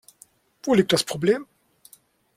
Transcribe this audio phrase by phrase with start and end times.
[0.63, 1.45] Wo liegt das Problem?